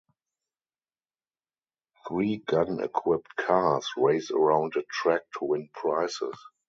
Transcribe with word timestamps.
Three 2.07 2.37
gun-equipped 2.37 3.35
cars 3.35 3.85
race 3.95 4.31
around 4.31 4.73
a 4.75 4.81
track 4.89 5.21
to 5.37 5.45
win 5.45 5.69
prizes. 5.75 6.39